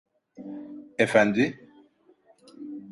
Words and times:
Efendi? 1.03 1.45